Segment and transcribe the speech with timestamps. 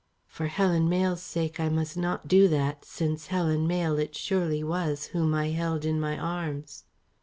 [0.25, 5.05] For Helen Mayle's sake I must not do that, since Helen Mayle it surely was
[5.13, 6.85] whom I held in my arms.